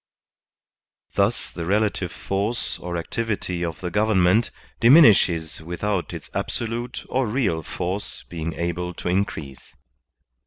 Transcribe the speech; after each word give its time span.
Thus 1.13 1.51
the 1.51 1.63
relative 1.63 2.11
force 2.11 2.79
or 2.79 2.97
activity 2.97 3.63
of 3.63 3.81
the 3.81 3.91
government 3.91 4.49
dimin 4.79 5.03
ishes 5.05 5.61
without 5.61 6.11
its 6.11 6.27
absolute 6.33 7.05
or 7.07 7.27
real 7.27 7.61
force 7.61 8.23
being 8.23 8.53
able 8.53 8.95
to 8.95 9.09
in 9.09 9.25
crease. 9.25 9.75